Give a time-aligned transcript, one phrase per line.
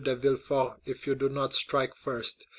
[0.03, 2.47] de Villefort, if you do not strike first!